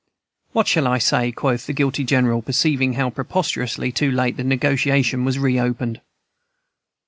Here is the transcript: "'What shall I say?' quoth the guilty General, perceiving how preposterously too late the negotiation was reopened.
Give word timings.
"'What 0.53 0.67
shall 0.67 0.87
I 0.87 0.97
say?' 0.97 1.31
quoth 1.31 1.67
the 1.67 1.73
guilty 1.73 2.03
General, 2.03 2.41
perceiving 2.41 2.93
how 2.93 3.11
preposterously 3.11 3.91
too 3.91 4.09
late 4.09 4.35
the 4.35 4.43
negotiation 4.43 5.23
was 5.25 5.37
reopened. 5.37 6.01